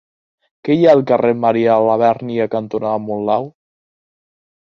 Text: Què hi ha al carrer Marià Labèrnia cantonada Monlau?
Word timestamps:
Què 0.67 0.75
hi 0.77 0.85
ha 0.87 0.93
al 0.95 1.03
carrer 1.11 1.33
Marià 1.41 1.75
Labèrnia 1.89 2.49
cantonada 2.55 3.05
Monlau? 3.09 3.49